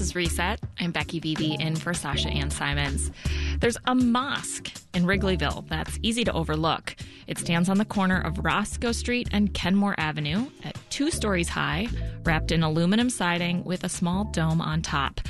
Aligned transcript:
is 0.00 0.14
Reset. 0.14 0.58
I'm 0.78 0.92
Becky 0.92 1.20
Vevea 1.20 1.60
in 1.60 1.76
for 1.76 1.92
Sasha 1.92 2.30
Ann 2.30 2.50
Simons. 2.50 3.10
There's 3.58 3.76
a 3.84 3.94
mosque 3.94 4.72
in 4.94 5.04
Wrigleyville 5.04 5.68
that's 5.68 5.98
easy 6.02 6.24
to 6.24 6.32
overlook. 6.32 6.96
It 7.26 7.38
stands 7.38 7.68
on 7.68 7.76
the 7.76 7.84
corner 7.84 8.18
of 8.18 8.42
Roscoe 8.42 8.92
Street 8.92 9.28
and 9.30 9.52
Kenmore 9.52 9.94
Avenue 9.98 10.46
at 10.64 10.78
two 10.88 11.10
stories 11.10 11.50
high, 11.50 11.88
wrapped 12.24 12.50
in 12.50 12.62
aluminum 12.62 13.10
siding 13.10 13.62
with 13.64 13.84
a 13.84 13.90
small 13.90 14.24
dome 14.24 14.62
on 14.62 14.80
top. 14.80 15.20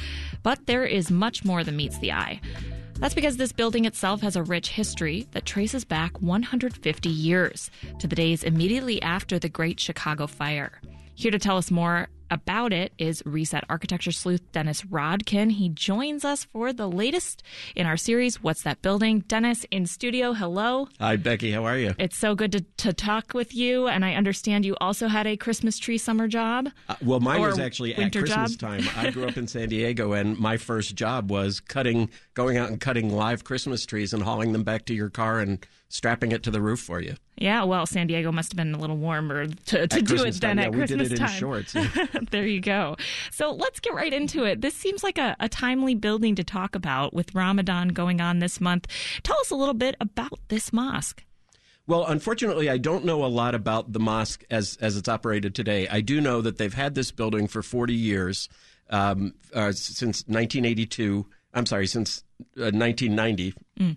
But 0.45 0.67
there 0.67 0.85
is 0.85 1.11
much 1.11 1.45
more 1.45 1.65
than 1.65 1.77
meets 1.77 1.99
the 1.99 2.13
eye. 2.13 2.41
That's 2.95 3.15
because 3.15 3.39
this 3.39 3.53
building 3.53 3.87
itself 3.87 4.21
has 4.21 4.37
a 4.37 4.43
rich 4.45 4.69
history 4.69 5.27
that 5.33 5.47
traces 5.47 5.85
back 5.85 6.21
150 6.23 7.09
years 7.09 7.71
to 7.99 8.07
the 8.07 8.17
days 8.17 8.45
immediately 8.45 9.03
after 9.03 9.39
the 9.39 9.49
Great 9.49 9.81
Chicago 9.81 10.29
Fire. 10.29 10.81
Here 11.17 11.33
to 11.33 11.39
tell 11.39 11.57
us 11.57 11.71
more 11.71 12.09
about 12.31 12.73
it 12.73 12.93
is 12.99 13.23
Reset 13.27 13.65
architecture 13.69 14.13
sleuth 14.13 14.41
Dennis 14.53 14.83
Rodkin. 14.83 15.53
He 15.53 15.69
joins 15.69 16.25
us 16.25 16.45
for 16.45 16.73
the 16.73 16.89
latest 16.89 17.43
in 17.75 17.87
our 17.87 17.97
series, 17.97 18.43
What's 18.43 18.63
That 18.63 18.83
Building? 18.83 19.21
Dennis 19.21 19.67
in 19.71 19.87
studio. 19.87 20.33
Hello. 20.33 20.89
Hi, 20.99 21.17
Becky. 21.17 21.51
How 21.53 21.65
are 21.65 21.79
you? 21.79 21.95
It's 21.99 22.17
so 22.17 22.35
good 22.35 22.53
to, 22.53 22.61
to 22.79 22.93
talk 22.93 23.35
with 23.35 23.55
you. 23.55 23.89
And 23.89 24.05
I 24.05 24.15
understand 24.15 24.65
you 24.65 24.77
also 24.81 25.09
had 25.09 25.27
a 25.27 25.37
Christmas 25.37 25.79
tree 25.79 25.99
summer 25.99 26.29
job. 26.29 26.69
Uh, 26.89 26.97
well, 27.03 27.21
mine 27.21 27.41
was 27.41 27.59
actually 27.59 27.95
at 27.95 28.13
Christmas 28.13 28.57
job. 28.57 28.81
time. 28.81 28.89
I 28.97 29.11
grew 29.11 29.27
up 29.27 29.37
in 29.37 29.47
San 29.47 29.69
Diego, 29.69 30.13
and 30.13 30.39
my 30.39 30.57
first 30.57 30.95
job 30.95 31.31
was 31.31 31.61
cutting, 31.61 32.11
going 32.35 32.57
out 32.57 32.71
and 32.71 32.81
cutting 32.81 33.11
live 33.15 33.45
Christmas 33.45 33.85
trees 33.87 34.13
and 34.13 34.23
hauling 34.23 34.53
them 34.53 34.63
back 34.63 34.85
to 34.87 34.95
your 34.95 35.11
car 35.11 35.41
and 35.41 35.67
strapping 35.89 36.33
it 36.33 36.43
to 36.45 36.51
the 36.51 36.61
roof 36.61 36.81
for 36.81 37.01
you. 37.01 37.17
Yeah, 37.41 37.65
well, 37.65 37.87
San 37.87 38.07
Diego 38.07 38.31
must 38.31 38.53
have 38.53 38.57
been 38.59 38.75
a 38.75 38.79
little 38.79 38.99
warmer 38.99 39.47
to, 39.47 39.89
to 39.89 40.03
do 40.03 40.25
it 40.25 40.35
then 40.35 40.57
time. 40.57 40.59
at 40.59 40.65
yeah, 40.67 40.71
Christmas 40.71 41.09
we 41.09 41.17
did 41.17 41.23
it 41.23 41.69
time. 41.69 42.27
there 42.31 42.47
you 42.47 42.61
go. 42.61 42.97
So 43.33 43.53
let's 43.53 43.81
get 43.81 43.95
right 43.95 44.13
into 44.13 44.45
it. 44.45 44.61
This 44.61 44.75
seems 44.75 45.03
like 45.03 45.17
a, 45.17 45.37
a 45.41 45.49
timely 45.49 45.95
building 45.95 46.35
to 46.35 46.45
talk 46.45 46.75
about 46.75 47.15
with 47.15 47.35
Ramadan 47.35 47.89
going 47.89 48.21
on 48.21 48.41
this 48.41 48.61
month. 48.61 48.87
Tell 49.23 49.39
us 49.41 49.51
a 49.51 49.55
little 49.55 49.75
bit 49.75 49.97
about 50.01 50.39
this 50.49 50.71
mosque. 50.71 51.25
Well, 51.87 52.05
unfortunately, 52.05 52.69
I 52.69 52.77
don't 52.77 53.07
know 53.07 53.25
a 53.25 53.27
lot 53.27 53.55
about 53.55 53.93
the 53.95 54.01
mosque 54.01 54.45
as 54.51 54.77
as 54.83 54.99
it's 54.99 55.09
operated 55.09 55.55
today. 55.55 55.89
I 55.89 56.03
do 56.03 56.21
know 56.21 56.43
that 56.43 56.59
they've 56.59 56.73
had 56.73 56.95
this 56.95 57.11
building 57.11 57.49
for 57.49 57.63
40 57.63 57.95
years, 57.95 58.51
um, 58.91 59.33
uh, 59.55 59.73
since 59.73 60.25
1982. 60.27 61.27
I'm 61.55 61.65
sorry, 61.65 61.87
since 61.87 62.23
uh, 62.59 62.71
1990. 62.71 63.55
Mm. 63.81 63.97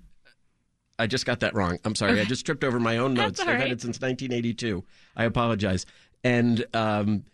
I 1.03 1.07
just 1.07 1.25
got 1.25 1.41
that 1.41 1.53
wrong. 1.53 1.79
I'm 1.83 1.95
sorry. 1.95 2.21
I 2.21 2.23
just 2.23 2.45
tripped 2.45 2.63
over 2.63 2.79
my 2.79 2.95
own 2.95 3.13
notes. 3.13 3.41
All 3.41 3.45
They've 3.45 3.57
had 3.57 3.71
it 3.71 3.81
since 3.81 3.99
1982. 3.99 4.85
I 5.17 5.25
apologize. 5.25 5.85
And 6.23 6.65
um, 6.73 7.25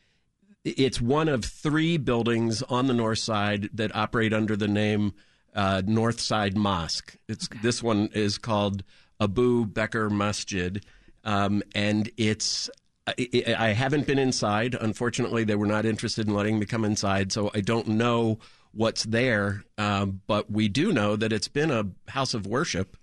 it's 0.65 0.99
one 0.99 1.29
of 1.29 1.45
three 1.45 1.97
buildings 1.97 2.63
on 2.63 2.87
the 2.87 2.95
north 2.95 3.19
side 3.19 3.69
that 3.75 3.95
operate 3.95 4.33
under 4.33 4.55
the 4.55 4.67
name 4.67 5.13
uh, 5.53 5.83
North 5.85 6.19
Side 6.19 6.57
Mosque. 6.57 7.15
It's 7.27 7.47
this 7.61 7.83
one 7.83 8.09
is 8.13 8.39
called 8.39 8.83
Abu 9.21 9.67
Bakr 9.67 10.09
Masjid, 10.09 10.83
um, 11.23 11.61
and 11.75 12.09
it's. 12.17 12.71
I, 13.05 13.55
I 13.55 13.67
haven't 13.69 14.07
been 14.07 14.19
inside. 14.19 14.73
Unfortunately, 14.73 15.43
they 15.43 15.55
were 15.55 15.67
not 15.67 15.85
interested 15.85 16.27
in 16.27 16.33
letting 16.33 16.57
me 16.57 16.65
come 16.65 16.85
inside, 16.85 17.31
so 17.31 17.51
I 17.53 17.61
don't 17.61 17.87
know 17.87 18.39
what's 18.71 19.03
there. 19.03 19.63
Um, 19.77 20.21
but 20.25 20.51
we 20.51 20.67
do 20.69 20.91
know 20.91 21.15
that 21.15 21.31
it's 21.31 21.47
been 21.47 21.69
a 21.69 21.85
house 22.11 22.33
of 22.33 22.47
worship 22.47 22.97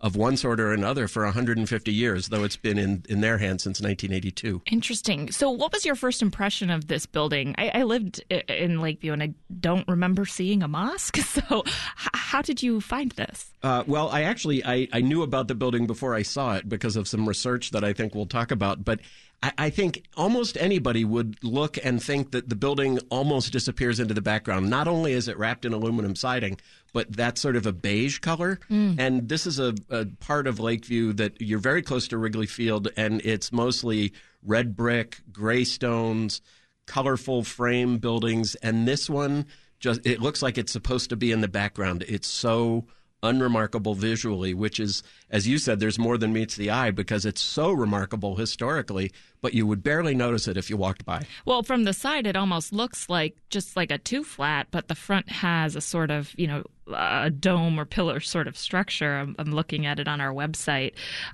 of 0.00 0.16
one 0.16 0.36
sort 0.36 0.60
or 0.60 0.72
another 0.72 1.08
for 1.08 1.24
150 1.24 1.92
years, 1.92 2.28
though 2.28 2.44
it's 2.44 2.56
been 2.56 2.78
in, 2.78 3.04
in 3.08 3.20
their 3.20 3.38
hands 3.38 3.62
since 3.62 3.80
1982. 3.80 4.62
Interesting. 4.66 5.30
So, 5.32 5.50
what 5.50 5.72
was 5.72 5.84
your 5.84 5.94
first 5.94 6.20
impression 6.22 6.70
of 6.70 6.88
this 6.88 7.06
building? 7.06 7.54
I, 7.56 7.70
I 7.74 7.82
lived 7.84 8.22
in 8.48 8.80
Lakeview 8.80 9.12
and 9.12 9.22
I 9.22 9.34
don't 9.60 9.86
remember 9.88 10.26
seeing 10.26 10.62
a 10.62 10.68
mosque. 10.68 11.18
So, 11.34 11.64
h- 11.66 11.72
how 12.14 12.42
did 12.42 12.62
you 12.62 12.80
find 12.80 13.10
this? 13.12 13.50
Uh, 13.62 13.82
well, 13.88 14.08
I 14.10 14.22
actually 14.22 14.64
I, 14.64 14.86
I 14.92 15.00
knew 15.00 15.22
about 15.22 15.48
the 15.48 15.54
building 15.56 15.86
before 15.86 16.14
I 16.14 16.22
saw 16.22 16.54
it 16.54 16.68
because 16.68 16.94
of 16.94 17.08
some 17.08 17.26
research 17.26 17.72
that 17.72 17.82
I 17.82 17.92
think 17.92 18.14
we'll 18.14 18.26
talk 18.26 18.52
about. 18.52 18.84
But 18.84 19.00
I, 19.44 19.52
I 19.58 19.70
think 19.70 20.04
almost 20.16 20.56
anybody 20.56 21.04
would 21.04 21.36
look 21.44 21.78
and 21.84 22.02
think 22.02 22.30
that 22.32 22.48
the 22.48 22.56
building 22.56 22.98
almost 23.10 23.52
disappears 23.52 24.00
into 24.00 24.14
the 24.14 24.22
background. 24.22 24.70
Not 24.70 24.88
only 24.88 25.12
is 25.12 25.28
it 25.28 25.36
wrapped 25.36 25.66
in 25.66 25.74
aluminum 25.74 26.16
siding, 26.16 26.58
but 26.94 27.12
that's 27.12 27.42
sort 27.42 27.56
of 27.56 27.66
a 27.66 27.72
beige 27.72 28.20
color. 28.20 28.58
Mm. 28.70 28.98
And 28.98 29.28
this 29.28 29.46
is 29.46 29.58
a, 29.58 29.74
a 29.90 30.06
part 30.20 30.46
of 30.46 30.60
Lakeview 30.60 31.12
that 31.14 31.40
you're 31.40 31.58
very 31.58 31.82
close 31.82 32.08
to 32.08 32.16
Wrigley 32.16 32.46
Field, 32.46 32.88
and 32.96 33.20
it's 33.22 33.52
mostly 33.52 34.14
red 34.42 34.74
brick, 34.74 35.20
gray 35.30 35.64
stones, 35.64 36.40
colorful 36.86 37.44
frame 37.44 37.98
buildings. 37.98 38.54
And 38.56 38.88
this 38.88 39.10
one 39.10 39.44
just 39.78 40.06
it 40.06 40.20
looks 40.20 40.40
like 40.40 40.56
it's 40.56 40.72
supposed 40.72 41.10
to 41.10 41.16
be 41.16 41.32
in 41.32 41.42
the 41.42 41.48
background. 41.48 42.02
It's 42.08 42.28
so 42.28 42.86
unremarkable 43.24 43.94
visually, 43.94 44.54
which 44.54 44.78
is, 44.78 45.02
as 45.30 45.48
you 45.48 45.58
said, 45.58 45.80
there's 45.80 45.98
more 45.98 46.18
than 46.18 46.32
meets 46.32 46.56
the 46.56 46.70
eye 46.70 46.90
because 46.90 47.24
it's 47.24 47.40
so 47.40 47.72
remarkable 47.72 48.36
historically, 48.36 49.10
but 49.40 49.54
you 49.54 49.66
would 49.66 49.82
barely 49.82 50.14
notice 50.14 50.46
it 50.46 50.56
if 50.56 50.70
you 50.70 50.76
walked 50.76 51.04
by. 51.04 51.26
Well, 51.44 51.62
from 51.62 51.84
the 51.84 51.92
side, 51.92 52.26
it 52.26 52.36
almost 52.36 52.72
looks 52.72 53.08
like 53.08 53.36
just 53.50 53.76
like 53.76 53.90
a 53.90 53.98
two 53.98 54.22
flat, 54.22 54.68
but 54.70 54.88
the 54.88 54.94
front 54.94 55.28
has 55.28 55.74
a 55.74 55.80
sort 55.80 56.10
of, 56.10 56.32
you 56.38 56.46
know, 56.46 56.64
a 56.94 57.30
dome 57.30 57.80
or 57.80 57.84
pillar 57.84 58.20
sort 58.20 58.46
of 58.46 58.56
structure. 58.56 59.16
I'm, 59.16 59.34
I'm 59.38 59.52
looking 59.52 59.86
at 59.86 59.98
it 59.98 60.06
on 60.06 60.20
our 60.20 60.32
website. 60.32 60.92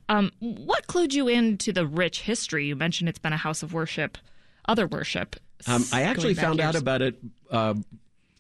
Um, 0.09 0.31
what 0.39 0.87
clued 0.87 1.13
you 1.13 1.29
into 1.29 1.73
the 1.73 1.87
rich 1.87 2.23
history? 2.23 2.67
You 2.67 2.77
mentioned 2.77 3.09
it's 3.09 3.19
been 3.19 3.33
a 3.33 3.39
house 3.39 3.63
of 3.63 3.73
worship, 3.73 4.17
other 4.67 4.87
worship. 4.87 5.37
Um, 5.67 5.85
I 5.93 6.03
actually 6.03 6.35
found 6.35 6.61
out 6.61 6.75
about 6.75 7.03
it 7.03 7.17
uh, 7.51 7.75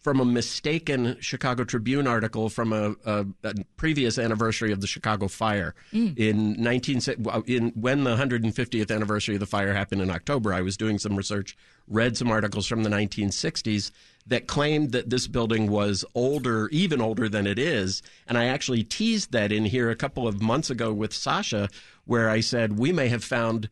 from 0.01 0.19
a 0.19 0.25
mistaken 0.25 1.17
Chicago 1.21 1.63
Tribune 1.63 2.07
article 2.07 2.49
from 2.49 2.73
a, 2.73 2.95
a, 3.05 3.27
a 3.45 3.55
previous 3.77 4.19
anniversary 4.19 4.73
of 4.73 4.81
the 4.81 4.87
Chicago 4.87 5.29
Fire 5.29 5.75
mm. 5.93 6.17
in 6.19 6.61
19 6.61 7.01
in 7.47 7.69
when 7.75 8.05
the 8.05 8.17
150th 8.17 8.95
anniversary 8.95 9.37
of 9.37 9.41
the 9.41 9.47
fire 9.47 9.75
happened 9.75 10.01
in 10.01 10.11
October. 10.11 10.55
I 10.55 10.63
was 10.63 10.77
doing 10.77 10.99
some 10.99 11.17
research, 11.17 11.57
read 11.87 12.17
some 12.17 12.31
articles 12.31 12.67
from 12.67 12.83
the 12.83 12.91
1960s 12.91 13.91
that 14.27 14.47
claimed 14.47 14.93
that 14.93 15.11
this 15.11 15.27
building 15.27 15.71
was 15.71 16.05
older, 16.15 16.69
even 16.69 17.01
older 17.01 17.29
than 17.29 17.47
it 17.47 17.59
is, 17.59 18.03
and 18.27 18.39
I 18.39 18.47
actually 18.47 18.85
teased 18.85 19.33
that 19.33 19.53
in 19.53 19.67
here 19.67 19.91
a 19.91 19.97
couple 19.97 20.27
of 20.27 20.41
months 20.41 20.71
ago 20.71 20.93
with 20.93 21.13
Sasha, 21.13 21.69
where 22.07 22.31
I 22.31 22.41
said 22.41 22.79
we 22.79 22.93
may 22.93 23.09
have 23.09 23.25
found 23.25 23.69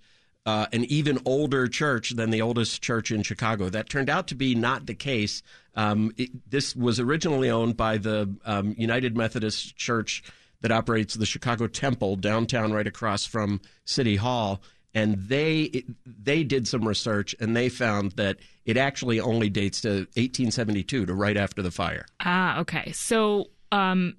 uh, 0.48 0.66
an 0.72 0.82
even 0.86 1.18
older 1.26 1.68
church 1.68 2.16
than 2.16 2.30
the 2.30 2.40
oldest 2.40 2.80
church 2.80 3.10
in 3.10 3.22
Chicago. 3.22 3.68
That 3.68 3.90
turned 3.90 4.08
out 4.08 4.28
to 4.28 4.34
be 4.34 4.54
not 4.54 4.86
the 4.86 4.94
case. 4.94 5.42
Um, 5.74 6.14
it, 6.16 6.30
this 6.50 6.74
was 6.74 6.98
originally 6.98 7.50
owned 7.50 7.76
by 7.76 7.98
the 7.98 8.34
um, 8.46 8.74
United 8.78 9.14
Methodist 9.14 9.76
Church 9.76 10.22
that 10.62 10.72
operates 10.72 11.12
the 11.12 11.26
Chicago 11.26 11.66
Temple 11.66 12.16
downtown, 12.16 12.72
right 12.72 12.86
across 12.86 13.26
from 13.26 13.60
City 13.84 14.16
Hall. 14.16 14.62
And 14.94 15.18
they 15.18 15.84
they 16.06 16.44
did 16.44 16.66
some 16.66 16.88
research 16.88 17.34
and 17.38 17.54
they 17.54 17.68
found 17.68 18.12
that 18.12 18.38
it 18.64 18.78
actually 18.78 19.20
only 19.20 19.50
dates 19.50 19.82
to 19.82 19.90
1872, 20.16 21.04
to 21.04 21.14
right 21.14 21.36
after 21.36 21.60
the 21.60 21.70
fire. 21.70 22.06
Ah, 22.20 22.60
okay. 22.60 22.90
So, 22.92 23.50
um, 23.70 24.16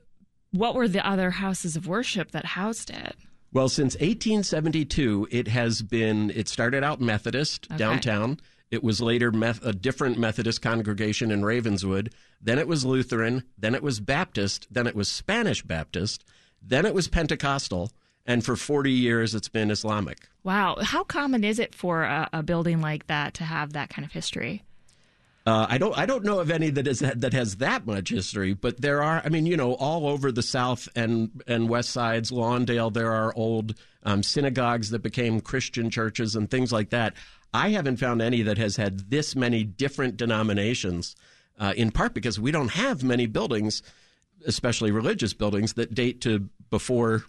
what 0.52 0.76
were 0.76 0.88
the 0.88 1.06
other 1.06 1.32
houses 1.32 1.76
of 1.76 1.88
worship 1.88 2.30
that 2.32 2.46
housed 2.46 2.92
it? 2.92 3.16
Well, 3.52 3.70
since 3.70 3.96
1872, 3.96 5.28
it 5.32 5.48
has 5.48 5.82
been, 5.82 6.30
it 6.32 6.48
started 6.48 6.84
out 6.84 7.02
Methodist 7.02 7.68
Okay. 7.70 7.78
downtown. 7.78 8.40
It 8.72 8.84
was 8.84 9.02
later 9.02 9.32
Meth- 9.32 9.66
a 9.66 9.74
different 9.74 10.20
Methodist 10.20 10.62
congregation 10.62 11.32
in 11.32 11.44
Ravenswood. 11.44 12.14
Then 12.40 12.60
it 12.60 12.68
was 12.68 12.86
Lutheran. 12.86 13.44
Then 13.58 13.74
it 13.74 13.82
was 13.82 14.00
Baptist. 14.00 14.68
Then 14.70 14.86
it 14.86 14.96
was 14.96 15.10
Spanish 15.10 15.64
Baptist. 15.64 16.24
Then 16.62 16.86
it 16.86 16.94
was 16.94 17.08
Pentecostal. 17.08 17.92
And 18.26 18.46
for 18.46 18.56
40 18.56 18.92
years, 18.92 19.34
it's 19.34 19.50
been 19.50 19.72
Islamic. 19.72 20.28
Wow. 20.44 20.78
How 20.84 21.04
common 21.04 21.44
is 21.44 21.58
it 21.58 21.74
for 21.74 22.04
a, 22.04 22.30
a 22.32 22.44
building 22.44 22.80
like 22.82 23.08
that 23.08 23.34
to 23.36 23.44
have 23.44 23.74
that 23.74 23.90
kind 23.90 24.06
of 24.06 24.12
history? 24.12 24.64
Uh, 25.50 25.66
I 25.68 25.80
don't. 25.80 25.98
I 25.98 26.06
don't 26.06 26.24
know 26.24 26.40
of 26.40 26.52
any 26.52 26.70
that 26.70 26.88
is 26.88 27.00
that 27.00 27.34
has 27.34 27.56
that 27.56 27.88
much 27.88 28.10
history, 28.10 28.54
but 28.54 28.80
there 28.82 29.02
are. 29.02 29.20
I 29.26 29.30
mean, 29.30 29.48
you 29.48 29.58
know, 29.58 29.74
all 29.74 30.08
over 30.08 30.32
the 30.32 30.44
South 30.44 30.88
and 30.96 31.42
and 31.48 31.68
West 31.68 31.90
Sides, 31.90 32.30
Lawndale, 32.30 32.94
there 32.94 33.12
are 33.12 33.34
old 33.36 33.74
um, 34.04 34.22
synagogues 34.22 34.92
that 34.92 35.00
became 35.00 35.42
Christian 35.42 35.90
churches 35.90 36.36
and 36.36 36.52
things 36.52 36.72
like 36.72 36.92
that. 36.92 37.16
I 37.52 37.70
haven't 37.70 37.98
found 37.98 38.22
any 38.22 38.44
that 38.44 38.60
has 38.60 38.76
had 38.76 39.10
this 39.10 39.36
many 39.36 39.64
different 39.64 40.18
denominations. 40.18 41.16
Uh, 41.60 41.74
in 41.76 41.90
part 41.90 42.14
because 42.14 42.40
we 42.40 42.52
don't 42.52 42.72
have 42.72 43.04
many 43.04 43.26
buildings, 43.26 43.82
especially 44.46 44.92
religious 44.92 45.34
buildings, 45.34 45.74
that 45.74 45.96
date 45.96 46.22
to 46.22 46.48
before 46.70 47.24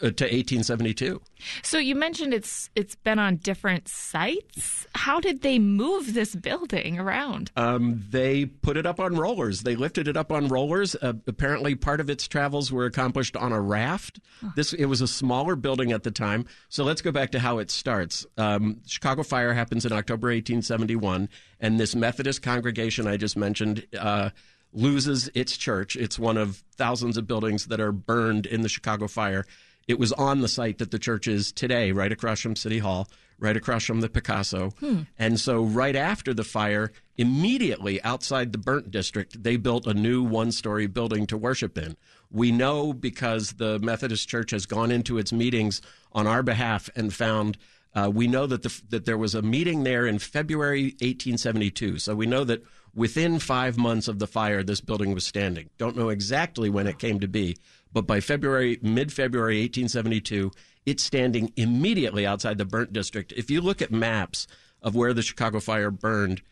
to 0.00 0.06
1872. 0.06 1.20
So 1.62 1.78
you 1.78 1.94
mentioned 1.94 2.32
it's 2.32 2.70
it's 2.74 2.94
been 2.94 3.18
on 3.18 3.36
different 3.36 3.88
sites. 3.88 4.86
How 4.94 5.20
did 5.20 5.42
they 5.42 5.58
move 5.58 6.14
this 6.14 6.34
building 6.34 6.98
around? 6.98 7.50
Um, 7.56 8.04
they 8.10 8.46
put 8.46 8.76
it 8.76 8.86
up 8.86 9.00
on 9.00 9.16
rollers. 9.16 9.62
They 9.62 9.76
lifted 9.76 10.08
it 10.08 10.16
up 10.16 10.32
on 10.32 10.48
rollers. 10.48 10.94
Uh, 10.94 11.14
apparently, 11.26 11.74
part 11.74 12.00
of 12.00 12.08
its 12.08 12.28
travels 12.28 12.72
were 12.72 12.84
accomplished 12.84 13.36
on 13.36 13.52
a 13.52 13.60
raft. 13.60 14.20
This 14.56 14.72
it 14.72 14.86
was 14.86 15.00
a 15.00 15.08
smaller 15.08 15.56
building 15.56 15.92
at 15.92 16.02
the 16.02 16.10
time. 16.10 16.46
So 16.68 16.84
let's 16.84 17.02
go 17.02 17.12
back 17.12 17.30
to 17.32 17.38
how 17.38 17.58
it 17.58 17.70
starts. 17.70 18.26
Um, 18.36 18.80
Chicago 18.86 19.22
Fire 19.22 19.52
happens 19.52 19.84
in 19.84 19.92
October 19.92 20.28
1871, 20.28 21.28
and 21.60 21.78
this 21.78 21.94
Methodist 21.94 22.42
congregation 22.42 23.06
I 23.06 23.16
just 23.16 23.36
mentioned. 23.36 23.86
Uh, 23.98 24.30
loses 24.72 25.28
its 25.34 25.56
church. 25.56 25.96
It's 25.96 26.18
one 26.18 26.36
of 26.36 26.62
thousands 26.76 27.16
of 27.16 27.26
buildings 27.26 27.66
that 27.66 27.80
are 27.80 27.92
burned 27.92 28.46
in 28.46 28.62
the 28.62 28.68
Chicago 28.68 29.06
fire. 29.06 29.46
It 29.88 29.98
was 29.98 30.12
on 30.12 30.40
the 30.40 30.48
site 30.48 30.78
that 30.78 30.90
the 30.90 30.98
church 30.98 31.26
is 31.26 31.52
today, 31.52 31.92
right 31.92 32.12
across 32.12 32.40
from 32.40 32.56
City 32.56 32.78
Hall, 32.78 33.08
right 33.38 33.56
across 33.56 33.84
from 33.84 34.00
the 34.00 34.08
Picasso. 34.08 34.70
And 35.18 35.40
so, 35.40 35.62
right 35.62 35.96
after 35.96 36.32
the 36.32 36.44
fire, 36.44 36.92
immediately 37.16 38.02
outside 38.02 38.52
the 38.52 38.58
burnt 38.58 38.90
district, 38.90 39.42
they 39.42 39.56
built 39.56 39.86
a 39.86 39.94
new 39.94 40.22
one 40.22 40.52
story 40.52 40.86
building 40.86 41.26
to 41.26 41.36
worship 41.36 41.76
in. 41.76 41.96
We 42.30 42.52
know 42.52 42.92
because 42.92 43.54
the 43.54 43.78
Methodist 43.80 44.28
Church 44.28 44.52
has 44.52 44.64
gone 44.66 44.90
into 44.90 45.18
its 45.18 45.32
meetings 45.32 45.82
on 46.12 46.26
our 46.26 46.42
behalf 46.42 46.88
and 46.96 47.12
found. 47.12 47.58
Uh, 47.94 48.10
we 48.12 48.26
know 48.26 48.46
that 48.46 48.62
the, 48.62 48.82
that 48.88 49.04
there 49.04 49.18
was 49.18 49.34
a 49.34 49.42
meeting 49.42 49.82
there 49.82 50.06
in 50.06 50.18
February 50.18 50.94
1872. 51.00 51.98
So 51.98 52.14
we 52.14 52.24
know 52.24 52.44
that 52.44 52.62
within 52.94 53.38
five 53.38 53.78
months 53.78 54.08
of 54.08 54.18
the 54.18 54.26
fire, 54.26 54.62
this 54.62 54.80
building 54.80 55.14
was 55.14 55.24
standing. 55.24 55.70
Don't 55.78 55.96
know 55.96 56.08
exactly 56.08 56.68
when 56.70 56.86
it 56.86 56.98
came 56.98 57.20
to 57.20 57.28
be, 57.28 57.56
but 57.92 58.06
by 58.06 58.20
February, 58.20 58.78
mid 58.82 59.12
February 59.12 59.60
1872, 59.60 60.50
it's 60.86 61.02
standing 61.02 61.52
immediately 61.56 62.26
outside 62.26 62.58
the 62.58 62.64
burnt 62.64 62.92
district. 62.92 63.32
If 63.32 63.50
you 63.50 63.60
look 63.60 63.80
at 63.82 63.90
maps 63.90 64.46
of 64.82 64.94
where 64.94 65.14
the 65.14 65.22
Chicago 65.22 65.60
fire 65.60 65.90
burned, 65.90 66.42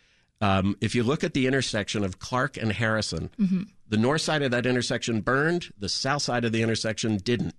um, 0.41 0.77
if 0.81 0.95
you 0.95 1.03
look 1.03 1.25
at 1.25 1.35
the 1.35 1.47
intersection 1.47 2.05
of 2.05 2.19
Clark 2.19 2.57
and 2.57 2.73
Harrison, 2.73 3.31
the 3.89 3.97
north 3.97 4.21
side 4.23 4.43
of 4.43 4.53
that 4.53 4.67
intersection 4.67 5.21
burned, 5.21 5.73
the 5.79 5.89
south 5.89 6.23
side 6.23 6.45
of 6.45 6.53
the 6.53 6.63
intersection 6.63 7.17
didn't. 7.17 7.55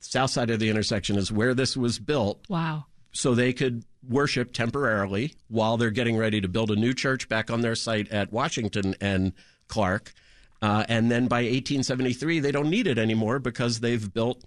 The 0.00 0.06
south 0.06 0.30
side 0.30 0.50
of 0.50 0.58
the 0.58 0.68
intersection 0.68 1.16
is 1.16 1.32
where 1.32 1.54
this 1.54 1.76
was 1.76 1.98
built 1.98 2.44
Wow. 2.48 2.86
So 3.12 3.34
they 3.34 3.52
could 3.52 3.84
worship 4.08 4.52
temporarily 4.52 5.34
while 5.48 5.76
they're 5.76 5.90
getting 5.90 6.16
ready 6.16 6.40
to 6.40 6.48
build 6.48 6.70
a 6.70 6.76
new 6.76 6.94
church 6.94 7.28
back 7.28 7.50
on 7.50 7.60
their 7.60 7.74
site 7.74 8.08
at 8.10 8.32
Washington 8.32 8.94
and 9.00 9.32
Clark. 9.68 10.12
Uh, 10.62 10.84
and 10.88 11.10
then 11.10 11.26
by 11.26 11.42
1873, 11.42 12.40
they 12.40 12.52
don't 12.52 12.70
need 12.70 12.86
it 12.86 12.98
anymore 12.98 13.38
because 13.38 13.80
they've 13.80 14.12
built 14.12 14.44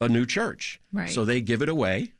a 0.00 0.08
new 0.08 0.24
church. 0.24 0.80
Right. 0.92 1.10
So 1.10 1.24
they 1.24 1.40
give 1.40 1.62
it 1.62 1.68
away, 1.68 2.12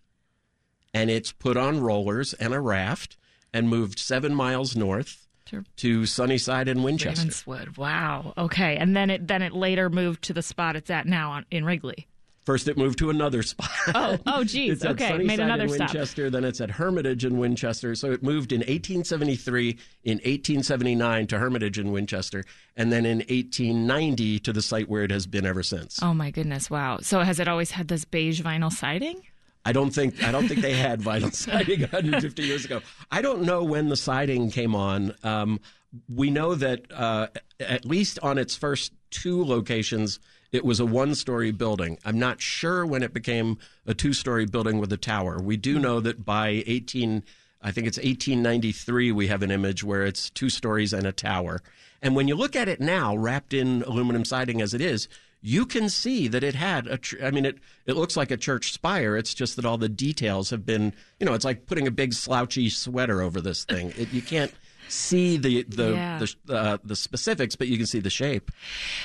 and 0.92 1.10
it's 1.10 1.32
put 1.32 1.56
on 1.56 1.80
rollers 1.80 2.34
and 2.34 2.52
a 2.52 2.60
raft 2.60 3.16
and 3.52 3.68
moved 3.68 3.98
seven 3.98 4.34
miles 4.34 4.76
north 4.76 5.26
To 5.46 5.64
to 5.76 6.06
Sunnyside 6.06 6.68
and 6.68 6.84
Winchester. 6.84 7.20
Ravenswood. 7.20 7.76
Wow. 7.76 8.34
Okay. 8.36 8.76
And 8.76 8.94
then 8.94 9.10
it 9.10 9.26
then 9.26 9.42
it 9.42 9.52
later 9.52 9.88
moved 9.88 10.22
to 10.24 10.32
the 10.32 10.42
spot 10.42 10.76
it's 10.76 10.90
at 10.90 11.06
now 11.06 11.32
on, 11.32 11.46
in 11.50 11.64
Wrigley. 11.64 12.06
First, 12.44 12.68
it 12.68 12.78
moved 12.78 12.98
to 13.00 13.10
another 13.10 13.42
spot. 13.44 13.70
Oh, 13.94 14.18
oh, 14.26 14.44
geez. 14.44 14.72
It's 14.72 14.84
okay, 14.84 15.08
Sunnyside 15.08 15.26
made 15.26 15.40
another 15.40 15.64
in 15.64 15.88
stop. 15.88 15.90
Then 16.30 16.44
it's 16.44 16.60
at 16.60 16.70
Hermitage 16.70 17.24
in 17.24 17.38
Winchester. 17.38 17.94
So 17.94 18.12
it 18.12 18.22
moved 18.22 18.52
in 18.52 18.60
1873, 18.60 19.70
in 20.04 20.16
1879 20.16 21.26
to 21.28 21.38
Hermitage 21.38 21.78
in 21.78 21.92
Winchester, 21.92 22.44
and 22.76 22.92
then 22.92 23.04
in 23.04 23.18
1890 23.18 24.38
to 24.40 24.52
the 24.52 24.62
site 24.62 24.88
where 24.88 25.02
it 25.02 25.10
has 25.10 25.26
been 25.26 25.44
ever 25.44 25.62
since. 25.62 26.02
Oh 26.02 26.14
my 26.14 26.30
goodness! 26.30 26.70
Wow. 26.70 26.98
So 27.02 27.20
has 27.20 27.40
it 27.40 27.48
always 27.48 27.72
had 27.72 27.88
this 27.88 28.04
beige 28.04 28.40
vinyl 28.40 28.72
siding? 28.72 29.22
I 29.64 29.72
don't 29.72 29.90
think 29.90 30.22
I 30.22 30.32
don't 30.32 30.48
think 30.48 30.60
they 30.60 30.74
had 30.74 31.00
vinyl 31.00 31.32
siding 31.34 31.80
150 31.80 32.42
years 32.42 32.64
ago. 32.64 32.80
I 33.10 33.22
don't 33.22 33.42
know 33.42 33.62
when 33.62 33.88
the 33.88 33.96
siding 33.96 34.50
came 34.50 34.74
on. 34.74 35.14
Um, 35.22 35.60
we 36.08 36.30
know 36.30 36.54
that 36.54 36.90
uh, 36.92 37.28
at 37.58 37.84
least 37.84 38.18
on 38.22 38.38
its 38.38 38.56
first 38.56 38.92
two 39.10 39.44
locations, 39.44 40.20
it 40.52 40.64
was 40.64 40.80
a 40.80 40.86
one-story 40.86 41.50
building. 41.50 41.98
I'm 42.04 42.18
not 42.18 42.40
sure 42.40 42.86
when 42.86 43.02
it 43.02 43.12
became 43.12 43.58
a 43.86 43.94
two-story 43.94 44.46
building 44.46 44.78
with 44.78 44.92
a 44.92 44.96
tower. 44.96 45.40
We 45.40 45.56
do 45.56 45.78
know 45.78 46.00
that 46.00 46.24
by 46.24 46.62
18, 46.66 47.24
I 47.60 47.72
think 47.72 47.86
it's 47.86 47.98
1893, 47.98 49.12
we 49.12 49.26
have 49.28 49.42
an 49.42 49.50
image 49.50 49.82
where 49.82 50.04
it's 50.04 50.30
two 50.30 50.48
stories 50.48 50.92
and 50.92 51.06
a 51.06 51.12
tower. 51.12 51.60
And 52.02 52.14
when 52.16 52.28
you 52.28 52.34
look 52.34 52.56
at 52.56 52.68
it 52.68 52.80
now, 52.80 53.16
wrapped 53.16 53.52
in 53.52 53.82
aluminum 53.82 54.24
siding 54.24 54.60
as 54.60 54.74
it 54.74 54.80
is, 54.80 55.08
you 55.42 55.64
can 55.64 55.88
see 55.88 56.28
that 56.28 56.44
it 56.44 56.54
had 56.54 56.86
a 56.86 56.98
tr- 56.98 57.24
I 57.24 57.30
mean 57.30 57.44
it 57.44 57.58
it 57.86 57.96
looks 57.96 58.16
like 58.16 58.30
a 58.30 58.36
church 58.36 58.72
spire. 58.72 59.16
It's 59.16 59.34
just 59.34 59.56
that 59.56 59.64
all 59.64 59.78
the 59.78 59.88
details 59.88 60.50
have 60.50 60.66
been 60.66 60.92
you 61.18 61.26
know 61.26 61.34
it's 61.34 61.44
like 61.44 61.66
putting 61.66 61.86
a 61.86 61.90
big 61.90 62.12
slouchy 62.12 62.68
sweater 62.68 63.22
over 63.22 63.40
this 63.40 63.64
thing. 63.64 63.92
It, 63.96 64.12
you 64.12 64.22
can't 64.22 64.52
see 64.90 65.36
the 65.36 65.62
the 65.64 65.92
Yeah. 65.92 66.18
the, 66.46 66.54
uh, 66.54 66.78
the 66.84 66.96
specifics 66.96 67.56
but 67.56 67.68
you 67.68 67.76
can 67.76 67.86
see 67.86 68.00
the 68.00 68.10
shape 68.10 68.50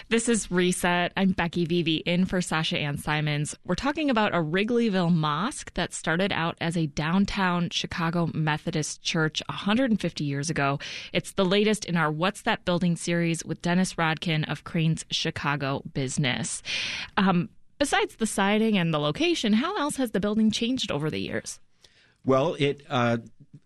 This 0.10 0.28
is 0.30 0.50
Reset. 0.52 1.12
I'm 1.16 1.32
Becky 1.32 1.66
Vevea 1.66 2.02
in 2.06 2.26
for 2.26 2.42
Sasha 2.42 2.78
Ann 2.78 2.98
Simons. 2.98 3.56
We're 3.66 3.76
talking 3.76 4.10
about 4.10 4.34
a 4.34 4.38
Wrigleyville 4.38 5.14
mosque 5.14 5.74
that 5.76 5.94
started 5.94 6.32
out 6.32 6.58
as 6.60 6.76
a 6.76 6.88
downtown 6.88 7.70
Chicago 7.70 8.30
Methodist 8.34 9.02
church 9.02 9.42
150 9.50 10.24
years 10.24 10.50
ago. 10.50 10.80
It's 11.14 11.32
the 11.34 11.46
latest 11.46 11.86
in 11.86 11.96
our 11.98 12.12
What's 12.12 12.42
That 12.44 12.66
Building 12.66 12.96
series 12.96 13.44
with 13.46 13.62
Dennis 13.62 13.94
Rodkin 13.96 14.50
of 14.50 14.64
Crane's 14.64 15.06
Chicago 15.12 15.82
Business. 15.94 16.62
Um, 17.18 17.50
besides 17.80 18.16
the 18.16 18.26
siding 18.28 18.78
and 18.78 18.94
the 18.94 19.00
location, 19.00 19.54
how 19.54 19.78
else 19.78 19.96
has 19.98 20.12
the 20.12 20.20
building 20.20 20.52
changed 20.52 20.92
over 20.92 21.10
the 21.10 21.20
years? 21.20 21.60
Well, 22.26 22.56
it 22.58 22.82
uh, 22.90 23.18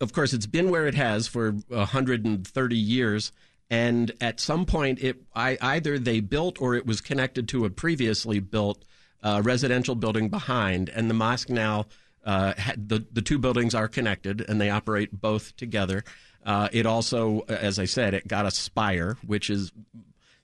of 0.02 0.14
course 0.14 0.34
it's 0.34 0.46
been 0.46 0.70
where 0.70 0.88
it 0.88 0.96
has 0.96 1.28
for 1.28 1.52
130 1.52 2.78
years, 2.78 3.32
and 3.70 4.12
at 4.20 4.40
some 4.40 4.66
point 4.66 5.00
it 5.02 5.22
I, 5.34 5.58
either 5.62 5.98
they 5.98 6.20
built 6.20 6.62
or 6.62 6.76
it 6.76 6.86
was 6.86 7.02
connected 7.02 7.48
to 7.50 7.66
a 7.66 7.70
previously 7.70 8.40
built 8.40 8.84
uh, 9.24 9.42
residential 9.44 9.96
building 9.96 10.30
behind, 10.30 10.90
and 10.90 11.10
the 11.10 11.14
mosque 11.14 11.50
now 11.50 11.88
uh, 12.26 12.54
the 12.76 13.06
the 13.12 13.22
two 13.22 13.38
buildings 13.40 13.74
are 13.74 13.88
connected 13.88 14.42
and 14.48 14.60
they 14.60 14.70
operate 14.70 15.20
both 15.20 15.56
together. 15.56 16.04
Uh, 16.46 16.70
it 16.72 16.86
also, 16.86 17.42
as 17.48 17.80
I 17.80 17.86
said, 17.86 18.14
it 18.14 18.28
got 18.28 18.46
a 18.46 18.52
spire, 18.52 19.18
which 19.26 19.50
is 19.50 19.72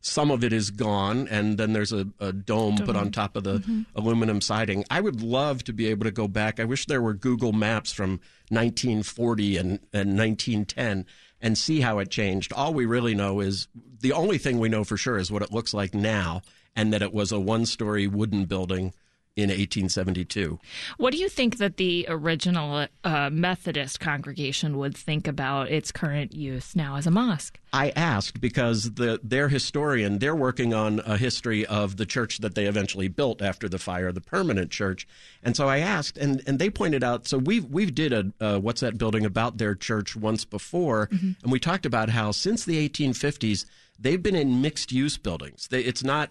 some 0.05 0.29
of 0.29 0.43
it 0.43 0.53
is 0.53 0.69
gone, 0.69 1.27
and 1.29 1.57
then 1.57 1.73
there's 1.73 1.91
a, 1.91 2.07
a 2.19 2.31
dome, 2.31 2.77
put 2.77 2.95
on 2.95 3.11
top 3.11 3.35
of 3.35 3.43
the 3.43 3.57
mm-hmm. 3.57 3.81
aluminum 3.95 4.39
siding. 4.39 4.85
I 4.91 5.01
would 5.01 5.23
love 5.23 5.63
to 5.63 5.73
be 5.73 5.87
able 5.87 6.03
to 6.03 6.11
go 6.11 6.27
back. 6.27 6.59
I 6.59 6.65
wish 6.65 6.85
there 6.85 7.01
were 7.01 7.15
Google 7.15 7.53
Maps 7.53 7.91
from 7.91 8.19
1940 8.49 9.57
and, 9.57 9.69
and 9.91 10.15
1910 10.15 11.07
and 11.41 11.57
see 11.57 11.81
how 11.81 11.97
it 11.97 12.11
changed. 12.11 12.53
All 12.53 12.71
we 12.71 12.85
really 12.85 13.15
know 13.15 13.39
is 13.39 13.67
the 13.99 14.11
only 14.11 14.37
thing 14.37 14.59
we 14.59 14.69
know 14.69 14.83
for 14.83 14.95
sure 14.95 15.17
is 15.17 15.31
what 15.31 15.41
it 15.41 15.51
looks 15.51 15.73
like 15.73 15.95
now, 15.95 16.43
and 16.75 16.93
that 16.93 17.01
it 17.01 17.11
was 17.11 17.31
a 17.31 17.39
one 17.39 17.65
story 17.65 18.05
wooden 18.05 18.45
building 18.45 18.93
in 19.35 19.49
1872. 19.49 20.59
What 20.97 21.11
do 21.11 21.17
you 21.17 21.27
think 21.27 21.57
that 21.57 21.75
the 21.75 22.05
original 22.07 22.87
uh, 23.03 23.29
Methodist 23.29 23.99
congregation 23.99 24.77
would 24.77 24.95
think 24.95 25.27
about 25.27 25.69
its 25.69 25.91
current 25.91 26.33
use 26.33 26.73
now 26.73 26.95
as 26.95 27.05
a 27.05 27.11
mosque? 27.11 27.59
I 27.73 27.89
asked 27.89 28.39
because 28.39 28.93
the 28.93 29.19
their 29.21 29.49
historian 29.49 30.19
they're 30.19 30.35
working 30.35 30.73
on 30.73 31.01
a 31.05 31.17
history 31.17 31.65
of 31.65 31.97
the 31.97 32.05
church 32.05 32.37
that 32.37 32.55
they 32.55 32.65
eventually 32.65 33.09
built 33.09 33.41
after 33.41 33.67
the 33.67 33.77
fire, 33.77 34.13
the 34.13 34.21
permanent 34.21 34.71
church, 34.71 35.05
and 35.43 35.57
so 35.57 35.67
I 35.67 35.79
asked, 35.79 36.17
and, 36.17 36.41
and 36.47 36.57
they 36.57 36.69
pointed 36.69 37.03
out. 37.03 37.27
So 37.27 37.37
we've 37.37 37.65
we've 37.65 37.93
did 37.93 38.13
a 38.13 38.31
uh, 38.39 38.59
what's 38.59 38.79
that 38.79 38.97
building 38.97 39.25
about 39.25 39.57
their 39.57 39.75
church 39.75 40.15
once 40.15 40.45
before, 40.45 41.09
and 41.11 41.51
we 41.51 41.59
talked 41.59 41.85
about 41.85 42.09
how 42.09 42.31
since 42.31 42.63
the 42.63 42.87
1850s 42.87 43.65
they've 43.99 44.23
been 44.23 44.35
in 44.35 44.61
mixed 44.61 44.93
use 44.93 45.17
buildings. 45.17 45.67
They, 45.67 45.81
it's 45.81 46.03
not 46.03 46.29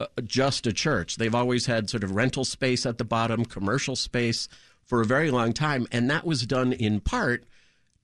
uh, 0.00 0.06
just 0.24 0.66
a 0.66 0.72
church. 0.72 1.16
They've 1.16 1.34
always 1.34 1.66
had 1.66 1.88
sort 1.90 2.04
of 2.04 2.12
rental 2.12 2.44
space 2.44 2.84
at 2.86 2.98
the 2.98 3.04
bottom, 3.04 3.44
commercial 3.44 3.96
space 3.96 4.48
for 4.84 5.00
a 5.00 5.06
very 5.06 5.30
long 5.30 5.52
time, 5.52 5.86
and 5.90 6.08
that 6.10 6.24
was 6.26 6.46
done 6.46 6.72
in 6.72 7.00
part 7.00 7.44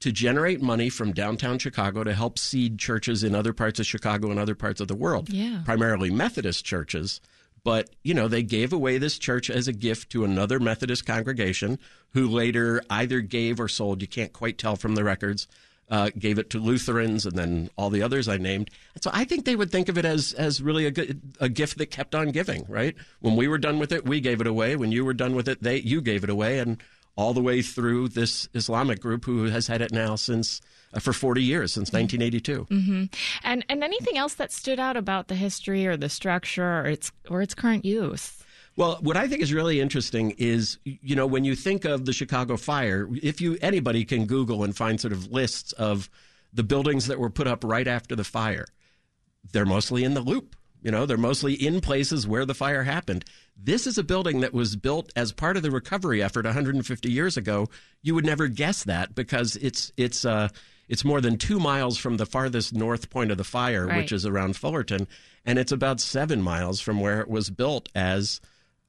to 0.01 0.11
generate 0.11 0.61
money 0.61 0.89
from 0.89 1.13
downtown 1.13 1.59
Chicago 1.59 2.03
to 2.03 2.13
help 2.13 2.39
seed 2.39 2.77
churches 2.79 3.23
in 3.23 3.35
other 3.37 3.53
parts 3.53 3.79
of 3.79 3.87
Chicago 3.87 4.31
and 4.31 4.41
other 4.41 4.57
parts 4.57 4.81
of 4.81 4.89
the 4.89 4.97
world, 4.97 5.31
Yeah. 5.31 5.63
primarily 5.65 6.11
Methodist 6.11 6.65
churches. 6.65 7.21
But, 7.65 7.91
you 8.03 8.13
know, 8.13 8.27
they 8.27 8.43
gave 8.43 8.73
away 8.73 8.99
this 8.99 9.17
church 9.17 9.49
as 9.49 9.69
a 9.69 9.73
gift 9.73 10.11
to 10.11 10.25
another 10.25 10.59
Methodist 10.59 11.07
congregation 11.07 11.79
who 12.15 12.27
later 12.29 12.83
either 12.91 13.21
gave 13.21 13.61
or 13.61 13.69
sold, 13.69 14.03
you 14.03 14.09
can't 14.09 14.33
quite 14.33 14.59
tell 14.59 14.75
from 14.75 14.97
the 14.97 15.05
records, 15.05 15.47
uh, 15.91 16.11
gave 16.19 16.39
it 16.39 16.51
to 16.51 16.59
Lutherans 16.59 17.27
and 17.27 17.37
then 17.37 17.71
all 17.77 17.91
the 17.91 18.03
others 18.03 18.29
I 18.29 18.39
named. 18.39 18.71
And 18.95 19.03
so 19.03 19.11
I 19.13 19.25
think 19.25 19.45
they 19.45 19.57
would 19.57 19.71
think 19.71 19.89
of 19.89 19.99
it 19.99 20.05
as, 20.05 20.33
as 20.33 20.63
really 20.63 20.87
a, 20.87 20.91
good, 20.91 21.21
a 21.41 21.49
gift 21.49 21.79
that 21.79 21.91
kept 21.91 22.15
on 22.15 22.31
giving, 22.31 22.65
right? 22.69 22.95
When 23.21 23.37
we 23.37 23.49
were 23.49 23.59
done 23.59 23.79
with 23.79 23.93
it, 23.93 24.07
we 24.07 24.21
gave 24.21 24.41
it 24.41 24.47
away. 24.47 24.77
When 24.77 24.93
you 24.93 25.05
were 25.05 25.15
done 25.15 25.35
with 25.35 25.49
it, 25.49 25.63
they, 25.63 25.77
you 25.81 26.01
gave 26.01 26.25
it 26.25 26.31
away. 26.31 26.59
And 26.61 26.83
all 27.17 27.35
the 27.35 27.43
way 27.43 27.63
through 27.63 28.09
this 28.09 28.49
Islamic 28.55 29.01
group 29.01 29.25
who 29.25 29.45
has 29.45 29.67
had 29.67 29.83
it 29.83 29.93
now 29.93 30.17
since 30.17 30.61
uh, 30.95 31.01
for 31.01 31.13
40 31.13 31.43
years, 31.43 31.73
since 31.73 31.93
1982. 31.93 32.67
And 33.43 33.65
and 33.69 33.85
anything 33.85 34.17
else 34.17 34.35
that 34.35 34.53
stood 34.53 34.81
out 34.81 34.97
about 34.97 35.29
the 35.29 35.35
history 35.35 35.87
or 35.87 35.97
the 35.97 36.09
structure 36.09 36.81
or 36.81 36.87
its 36.87 37.13
or 37.29 37.43
its 37.43 37.55
current 37.55 37.85
use? 37.85 38.42
Well, 38.77 38.99
what 39.03 39.17
I 39.17 39.29
think 39.29 39.43
is 39.43 39.53
really 39.53 39.81
interesting 39.81 40.31
is, 40.39 40.79
you 40.85 41.15
know, 41.15 41.27
when 41.27 41.45
you 41.45 41.55
think 41.55 41.85
of 41.85 42.05
the 42.07 42.13
Chicago 42.13 42.57
fire, 42.57 43.09
if 43.23 43.41
you 43.41 43.59
anybody 43.61 44.05
can 44.05 44.25
Google 44.27 44.65
and 44.65 44.75
find 44.77 45.01
sort 45.01 45.13
of 45.13 45.31
lists 45.31 45.73
of 45.73 46.09
the 46.53 46.63
buildings 46.63 47.07
that 47.07 47.19
were 47.19 47.31
put 47.31 47.47
up 47.47 47.65
right 47.65 47.87
after 47.87 48.17
the 48.17 48.25
fire, 48.25 48.67
they're 49.53 49.67
mostly 49.67 50.05
in 50.05 50.15
the 50.15 50.21
loop. 50.21 50.57
You 50.83 50.91
know, 50.91 51.07
they're 51.07 51.17
mostly 51.17 51.55
in 51.55 51.81
places 51.81 52.27
where 52.27 52.45
the 52.45 52.55
fire 52.55 52.83
happened. 52.83 53.25
This 53.57 53.87
is 53.87 53.99
a 53.99 54.03
building 54.03 54.41
that 54.41 54.53
was 54.53 54.75
built 54.75 55.13
as 55.15 55.33
part 55.33 55.57
of 55.57 55.63
the 55.63 55.71
recovery 55.71 56.21
effort 56.23 56.45
150 56.45 57.11
years 57.11 57.37
ago. 57.37 57.69
You 58.03 58.15
would 58.17 58.25
never 58.27 58.49
guess 58.49 58.83
that 58.85 59.15
because 59.15 59.55
it's 59.57 59.93
it's 59.97 60.25
uh, 60.25 60.49
it's 60.89 61.05
more 61.05 61.21
than 61.21 61.37
two 61.39 61.61
miles 61.61 61.99
from 61.99 62.17
the 62.17 62.27
farthest 62.27 62.75
north 62.75 63.11
point 63.11 63.31
of 63.31 63.37
the 63.39 63.45
fire, 63.45 63.87
Right. 63.87 63.99
which 63.99 64.11
is 64.13 64.27
around 64.27 64.57
Fullerton, 64.57 65.07
and 65.45 65.59
it's 65.59 65.71
about 65.73 66.01
seven 66.01 66.43
miles 66.43 66.81
from 66.81 66.99
where 67.01 67.21
it 67.21 67.29
was 67.29 67.49
built 67.51 67.89
as 67.95 68.41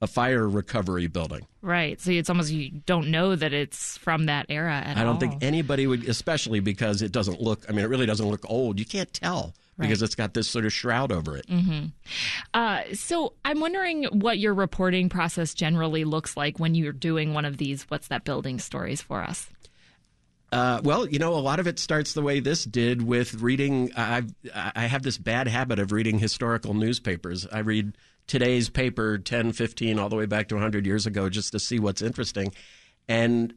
a 0.03 0.07
fire 0.07 0.47
recovery 0.47 1.07
building. 1.07 1.47
Right. 1.61 1.99
So 1.99 2.11
it's 2.11 2.29
almost 2.29 2.51
you 2.51 2.69
don't 2.85 3.09
know 3.09 3.37
that 3.37 3.53
it's 3.53 3.97
from 3.97 4.25
that 4.25 4.47
era 4.49 4.73
at 4.73 4.97
all. 4.97 5.01
I 5.01 5.05
don't 5.05 5.13
all. 5.13 5.19
think 5.19 5.41
anybody 5.41 5.87
would, 5.87 6.07
especially 6.09 6.59
because 6.59 7.01
it 7.01 7.13
doesn't 7.13 7.41
look. 7.41 7.65
I 7.69 7.71
mean, 7.71 7.85
it 7.85 7.87
really 7.87 8.05
doesn't 8.05 8.27
look 8.27 8.43
old. 8.49 8.79
You 8.79 8.85
can't 8.85 9.11
tell 9.13 9.53
because 9.79 10.01
it's 10.01 10.13
got 10.13 10.33
this 10.33 10.47
sort 10.47 10.65
of 10.65 10.73
shroud 10.73 11.11
over 11.11 11.37
it. 11.37 11.45
Uh, 12.53 12.81
so 12.93 13.33
I'm 13.45 13.59
wondering 13.59 14.03
what 14.11 14.37
your 14.37 14.53
reporting 14.53 15.09
process 15.09 15.53
generally 15.53 16.03
looks 16.03 16.37
like 16.37 16.59
when 16.59 16.75
you're 16.75 16.91
doing 16.91 17.33
one 17.33 17.45
of 17.45 17.57
these 17.57 17.83
"What's 17.83 18.09
that 18.09 18.25
building?" 18.25 18.59
stories 18.59 19.01
for 19.01 19.23
us. 19.23 19.49
Uh, 20.53 20.81
well, 20.83 21.07
you 21.07 21.19
know, 21.19 21.33
a 21.33 21.41
lot 21.41 21.59
of 21.59 21.67
it 21.67 21.79
starts 21.79 22.13
the 22.13 22.21
way 22.21 22.39
this 22.39 22.63
did 22.63 23.01
with 23.01 23.35
reading. 23.41 23.91
I 23.97 24.23
I 24.53 24.85
have 24.85 25.01
this 25.01 25.17
bad 25.17 25.47
habit 25.47 25.79
of 25.79 25.91
reading 25.91 26.19
historical 26.19 26.73
newspapers. 26.73 27.47
I 27.51 27.59
read 27.59 27.97
today's 28.27 28.69
paper 28.69 29.17
10, 29.17 29.53
15, 29.53 29.99
all 29.99 30.09
the 30.09 30.15
way 30.15 30.25
back 30.25 30.47
to 30.49 30.55
100 30.55 30.85
years 30.85 31.05
ago 31.05 31.29
just 31.29 31.51
to 31.51 31.59
see 31.59 31.79
what's 31.79 32.01
interesting. 32.01 32.53
And 33.07 33.53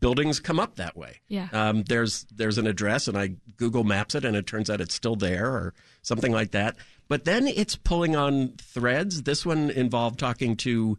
buildings 0.00 0.38
come 0.40 0.60
up 0.60 0.76
that 0.76 0.96
way. 0.96 1.20
Yeah. 1.28 1.48
Um, 1.52 1.82
there's 1.84 2.26
there's 2.34 2.58
an 2.58 2.66
address, 2.66 3.08
and 3.08 3.16
I 3.16 3.34
Google 3.56 3.84
Maps 3.84 4.14
it, 4.14 4.24
and 4.24 4.36
it 4.36 4.46
turns 4.46 4.70
out 4.70 4.80
it's 4.80 4.94
still 4.94 5.16
there, 5.16 5.46
or 5.46 5.74
something 6.02 6.32
like 6.32 6.52
that. 6.52 6.76
But 7.08 7.24
then 7.24 7.48
it's 7.48 7.74
pulling 7.76 8.16
on 8.16 8.54
threads. 8.60 9.22
This 9.22 9.46
one 9.46 9.70
involved 9.70 10.18
talking 10.18 10.56
to 10.56 10.98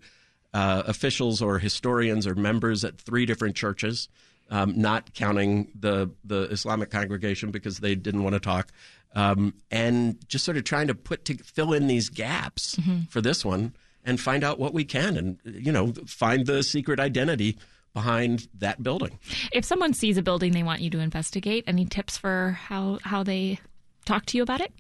uh, 0.54 0.84
officials 0.88 1.42
or 1.42 1.60
historians 1.60 2.26
or 2.26 2.36
members 2.36 2.84
at 2.84 3.00
three 3.00 3.26
different 3.26 3.56
churches, 3.56 4.10
um, 4.50 4.74
not 4.76 5.14
counting 5.14 5.72
the 5.80 6.10
the 6.24 6.44
Islamic 6.50 6.90
congregation 6.90 7.52
because 7.52 7.80
they 7.80 7.96
didn't 7.96 8.24
want 8.24 8.34
to 8.34 8.40
talk, 8.40 8.72
um, 9.16 9.54
and 9.72 10.18
just 10.28 10.46
sort 10.46 10.58
of 10.58 10.64
trying 10.64 10.88
to 10.88 10.96
put 10.96 11.26
to 11.26 11.38
fill 11.38 11.74
in 11.74 11.88
these 11.88 12.10
gaps 12.10 12.78
for 13.10 13.22
this 13.22 13.46
one 13.46 13.74
and 14.04 14.20
find 14.20 14.44
out 14.44 14.60
what 14.60 14.74
we 14.74 14.86
can, 14.86 15.18
and 15.18 15.40
you 15.46 15.72
know, 15.72 15.94
find 16.06 16.46
the 16.46 16.64
secret 16.64 17.00
identity 17.00 17.58
behind 17.94 18.48
that 18.58 18.82
building. 18.82 19.20
If 19.52 19.66
someone 19.66 19.94
sees 19.94 20.18
a 20.18 20.22
building 20.22 20.52
they 20.52 20.64
want 20.64 20.82
you 20.82 20.90
to 20.92 21.00
investigate, 21.00 21.64
any 21.68 21.86
tips 21.86 22.18
for 22.18 22.58
how 22.60 23.00
how 23.04 23.24
they 23.24 23.60
talk 24.06 24.26
to 24.28 24.38
you 24.38 24.44
about 24.44 24.62
it? 24.62 24.74